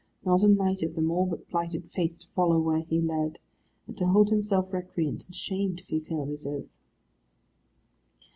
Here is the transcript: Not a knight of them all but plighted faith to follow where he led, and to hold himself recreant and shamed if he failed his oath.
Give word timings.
Not 0.25 0.41
a 0.41 0.47
knight 0.47 0.81
of 0.81 0.95
them 0.95 1.11
all 1.11 1.27
but 1.27 1.47
plighted 1.47 1.91
faith 1.91 2.17
to 2.21 2.27
follow 2.29 2.59
where 2.59 2.79
he 2.79 2.99
led, 2.99 3.37
and 3.85 3.95
to 3.99 4.07
hold 4.07 4.29
himself 4.31 4.73
recreant 4.73 5.27
and 5.27 5.35
shamed 5.35 5.81
if 5.81 5.87
he 5.89 5.99
failed 5.99 6.29
his 6.29 6.43
oath. 6.47 6.73